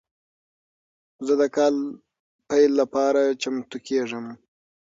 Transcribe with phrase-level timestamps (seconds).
[1.25, 1.75] زه د کال
[2.49, 4.25] پیل لپاره چمتو کیږم.